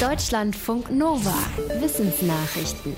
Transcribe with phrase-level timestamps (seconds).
[0.00, 1.32] Deutschlandfunk Nova.
[1.80, 2.94] Wissensnachrichten.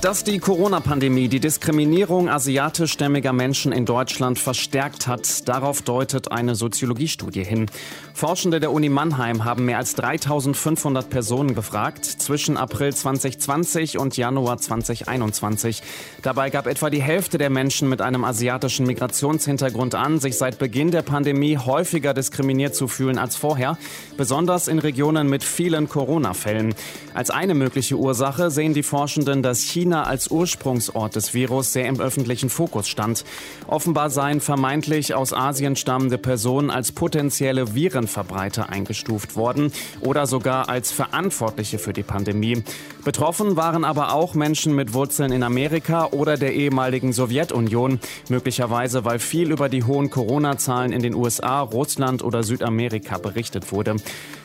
[0.00, 7.42] Dass die Corona-Pandemie die Diskriminierung asiatischstämmiger Menschen in Deutschland verstärkt hat, darauf deutet eine Soziologiestudie
[7.42, 7.66] hin.
[8.14, 14.58] Forschende der Uni Mannheim haben mehr als 3500 Personen befragt zwischen April 2020 und Januar
[14.58, 15.82] 2021.
[16.22, 20.90] Dabei gab etwa die Hälfte der Menschen mit einem asiatischen Migrationshintergrund an, sich seit Beginn
[20.90, 23.78] der Pandemie häufiger diskriminiert zu fühlen als vorher,
[24.16, 25.88] besonders in Regionen mit vielen
[26.36, 26.74] Corona-Fällen.
[27.14, 31.98] Als eine mögliche Ursache sehen die Forschenden, dass China als Ursprungsort des Virus sehr im
[31.98, 33.24] öffentlichen Fokus stand.
[33.66, 40.92] Offenbar seien vermeintlich aus Asien stammende Personen als potenzielle Virenverbreiter eingestuft worden oder sogar als
[40.92, 42.62] Verantwortliche für die Pandemie.
[43.04, 49.20] Betroffen waren aber auch Menschen mit Wurzeln in Amerika oder der ehemaligen Sowjetunion, möglicherweise weil
[49.20, 53.96] viel über die hohen Corona-Zahlen in den USA, Russland oder Südamerika berichtet wurde.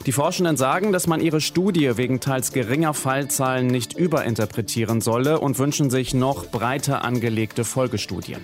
[0.05, 5.39] Die Forschenden sagen, dass man ihre Studie wegen teils geringer Fallzahlen nicht überinterpretieren soll Rolle
[5.39, 8.41] und wünschen sich noch breiter angelegte Folgestudien.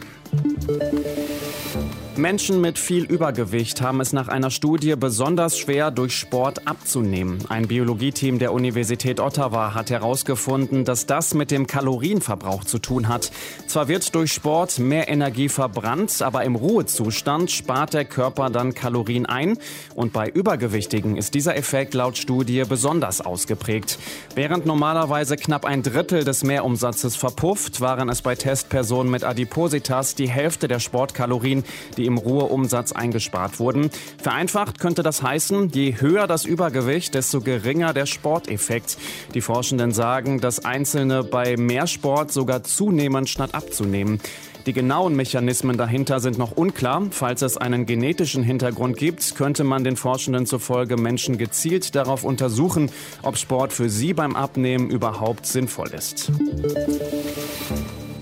[2.17, 7.39] Menschen mit viel Übergewicht haben es nach einer Studie besonders schwer, durch Sport abzunehmen.
[7.49, 13.31] Ein Biologieteam der Universität Ottawa hat herausgefunden, dass das mit dem Kalorienverbrauch zu tun hat.
[13.67, 19.25] Zwar wird durch Sport mehr Energie verbrannt, aber im Ruhezustand spart der Körper dann Kalorien
[19.25, 19.59] ein.
[19.93, 23.99] Und bei Übergewichtigen ist dieser Effekt laut Studie besonders ausgeprägt.
[24.33, 30.29] Während normalerweise knapp ein Drittel des Mehrumsatzes verpufft, waren es bei Testpersonen mit Adipositas die
[30.29, 31.63] Hälfte der Sportkalorien,
[31.95, 33.91] die im Ruheumsatz eingespart wurden.
[34.21, 38.97] Vereinfacht könnte das heißen, je höher das Übergewicht, desto geringer der Sporteffekt.
[39.33, 44.19] Die Forschenden sagen, dass Einzelne bei mehr Sport sogar zunehmen statt abzunehmen.
[44.67, 47.07] Die genauen Mechanismen dahinter sind noch unklar.
[47.11, 52.91] Falls es einen genetischen Hintergrund gibt, könnte man den Forschenden zufolge Menschen gezielt darauf untersuchen,
[53.21, 56.33] ob Sport für sie beim Abnehmen überhaupt sinnvoll ist.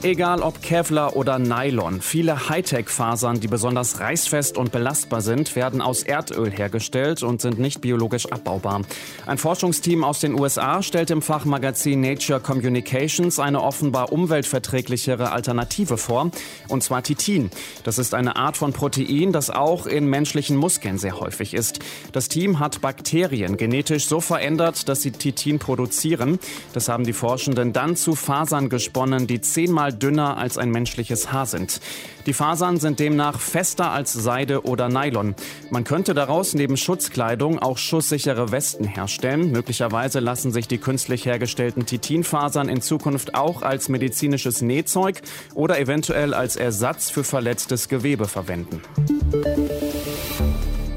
[0.06, 6.04] Egal ob Kevlar oder Nylon, viele Hightech-Fasern, die besonders reißfest und belastbar sind, werden aus
[6.04, 8.82] Erdöl hergestellt und sind nicht biologisch abbaubar.
[9.26, 16.30] Ein Forschungsteam aus den USA stellt im Fachmagazin Nature Communications eine offenbar umweltverträglichere Alternative vor,
[16.67, 17.49] und zwar Titin.
[17.83, 21.80] Das ist eine Art von Protein, das auch in menschlichen Muskeln sehr häufig ist.
[22.11, 26.38] Das Team hat Bakterien genetisch so verändert, dass sie Titin produzieren.
[26.73, 31.45] Das haben die Forschenden dann zu Fasern gesponnen, die zehnmal dünner als ein menschliches Haar
[31.45, 31.82] sind.
[32.26, 35.36] Die Fasern sind demnach fester als Seide oder Nylon.
[35.70, 39.52] Man könnte daraus neben Schutzkleidung auch schusssichere Westen herstellen.
[39.52, 45.22] Möglicherweise lassen sich die künstlich hergestellten Titinfasern in Zukunft auch als medizinisches Nähzeug
[45.54, 48.82] oder eventuell als Ersatz für verletztes Gewebe verwenden.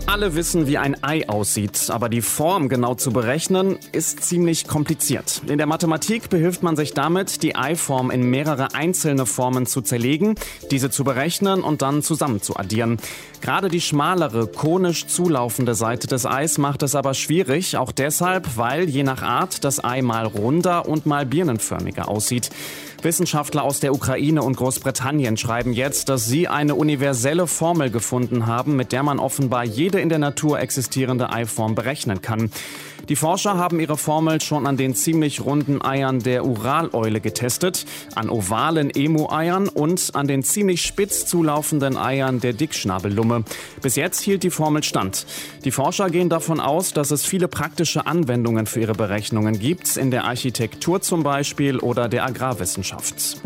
[0.08, 5.42] Alle wissen, wie ein Ei aussieht, aber die Form genau zu berechnen ist ziemlich kompliziert.
[5.46, 10.36] In der Mathematik behilft man sich damit, die Eiform in mehrere einzelne Formen zu zerlegen,
[10.70, 12.96] diese zu berechnen und dann zusammen zu addieren.
[13.42, 18.88] Gerade die schmalere, konisch zulaufende Seite des Eis macht es aber schwierig, auch deshalb, weil
[18.88, 22.48] je nach Art das Ei mal runder und mal birnenförmiger aussieht.
[23.02, 28.74] Wissenschaftler aus der Ukraine und Großbritannien schreiben jetzt, dass sie eine universelle Formel gefunden haben,
[28.74, 32.50] mit der man offenbar jede in der Natur existierende Eiform berechnen kann.
[33.08, 38.28] Die Forscher haben ihre Formel schon an den ziemlich runden Eiern der Uraleule getestet, an
[38.28, 43.44] ovalen Emu-Eiern und an den ziemlich spitz zulaufenden Eiern der Dickschnabellumme.
[43.80, 45.24] Bis jetzt hielt die Formel stand.
[45.64, 50.10] Die Forscher gehen davon aus, dass es viele praktische Anwendungen für ihre Berechnungen gibt, in
[50.10, 52.87] der Architektur zum Beispiel oder der Agrarwissenschaft.
[52.88, 53.36] Landwirtschafts.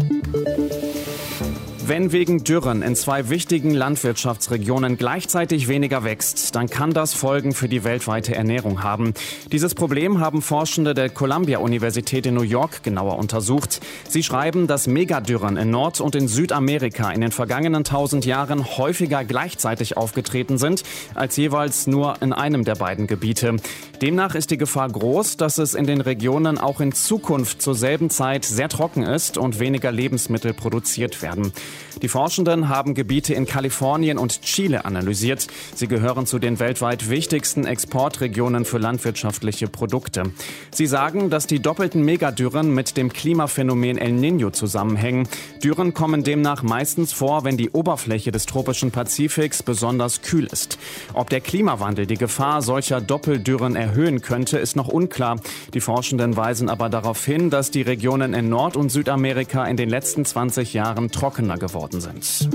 [1.93, 7.69] Wenn wegen Dürren in zwei wichtigen Landwirtschaftsregionen gleichzeitig weniger wächst, dann kann das Folgen für
[7.69, 9.13] die weltweite Ernährung haben.
[9.53, 13.83] Dieses Problem haben Forschende der Columbia-Universität in New York genauer untersucht.
[14.09, 19.23] Sie schreiben, dass Megadürren in Nord- und in Südamerika in den vergangenen tausend Jahren häufiger
[19.23, 23.57] gleichzeitig aufgetreten sind, als jeweils nur in einem der beiden Gebiete.
[24.01, 28.09] Demnach ist die Gefahr groß, dass es in den Regionen auch in Zukunft zur selben
[28.09, 31.53] Zeit sehr trocken ist und weniger Lebensmittel produziert werden.
[32.01, 35.47] Die Forschenden haben Gebiete in Kalifornien und Chile analysiert.
[35.75, 40.25] Sie gehören zu den weltweit wichtigsten Exportregionen für landwirtschaftliche Produkte.
[40.73, 45.29] Sie sagen, dass die doppelten Megadürren mit dem Klimaphänomen El Niño zusammenhängen.
[45.63, 50.79] Dürren kommen demnach meistens vor, wenn die Oberfläche des tropischen Pazifiks besonders kühl ist.
[51.15, 55.41] Ob der Klimawandel die Gefahr solcher Doppeldürren erhöhen könnte, ist noch unklar.
[55.75, 59.89] Die Forschenden weisen aber darauf hin, dass die Regionen in Nord- und Südamerika in den
[59.89, 62.49] letzten 20 Jahren trockener geworden sind.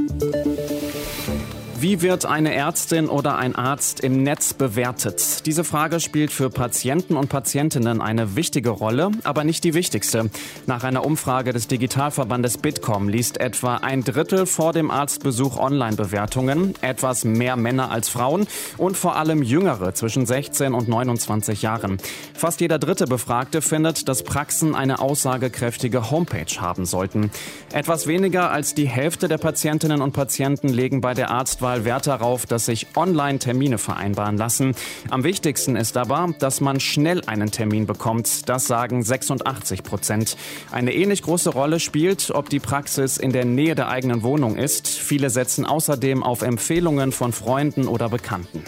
[1.80, 5.46] Wie wird eine Ärztin oder ein Arzt im Netz bewertet?
[5.46, 10.32] Diese Frage spielt für Patienten und Patientinnen eine wichtige Rolle, aber nicht die wichtigste.
[10.66, 17.26] Nach einer Umfrage des Digitalverbandes Bitkom liest etwa ein Drittel vor dem Arztbesuch Online-Bewertungen, etwas
[17.26, 18.48] mehr Männer als Frauen
[18.80, 22.00] und vor allem Jüngere zwischen 16 und 29 Jahren.
[22.34, 27.30] Fast jeder dritte Befragte findet, dass Praxen eine aussagekräftige Homepage haben sollten.
[27.72, 32.08] Etwas weniger als die Hälfte der Patientinnen und Patienten legen bei der Arztwahl Auswahl Wert
[32.08, 34.74] darauf, dass sich online Termine vereinbaren lassen.
[35.10, 38.48] Am wichtigsten ist aber, dass man schnell einen Termin bekommt.
[38.48, 40.38] Das sagen 86 Prozent.
[40.72, 44.88] Eine ähnlich große Rolle spielt, ob die Praxis in der Nähe der eigenen Wohnung ist.
[44.88, 48.64] Viele setzen außerdem auf Empfehlungen von Freunden oder Bekannten.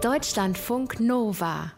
[0.00, 1.75] Deutschlandfunk Nova